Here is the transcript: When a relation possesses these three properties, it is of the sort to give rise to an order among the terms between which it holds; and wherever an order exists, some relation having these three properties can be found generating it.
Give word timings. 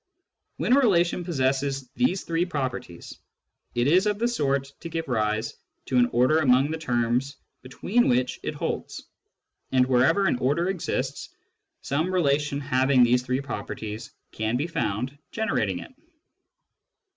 When 0.57 0.75
a 0.75 0.79
relation 0.79 1.23
possesses 1.23 1.87
these 1.89 2.23
three 2.23 2.43
properties, 2.47 3.19
it 3.75 3.85
is 3.85 4.07
of 4.07 4.17
the 4.17 4.27
sort 4.27 4.63
to 4.79 4.89
give 4.89 5.07
rise 5.07 5.53
to 5.85 5.97
an 5.99 6.07
order 6.07 6.39
among 6.39 6.71
the 6.71 6.79
terms 6.79 7.35
between 7.61 8.09
which 8.09 8.39
it 8.41 8.55
holds; 8.55 9.03
and 9.71 9.85
wherever 9.85 10.25
an 10.25 10.39
order 10.39 10.69
exists, 10.69 11.29
some 11.81 12.11
relation 12.11 12.59
having 12.59 13.03
these 13.03 13.21
three 13.21 13.41
properties 13.41 14.09
can 14.31 14.57
be 14.57 14.65
found 14.65 15.15
generating 15.31 15.77
it. 15.77 15.93